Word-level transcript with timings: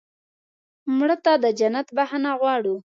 مړه 0.97 1.15
ته 1.23 1.33
د 1.43 1.45
جنت 1.59 1.87
بښنه 1.95 2.31
غواړو 2.39 2.75